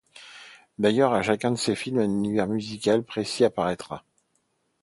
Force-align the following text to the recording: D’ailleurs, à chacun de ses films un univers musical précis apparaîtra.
D’ailleurs, 0.79 1.13
à 1.13 1.21
chacun 1.21 1.51
de 1.51 1.57
ses 1.57 1.75
films 1.75 1.99
un 1.99 2.05
univers 2.05 2.47
musical 2.47 3.03
précis 3.03 3.43
apparaîtra. 3.43 4.03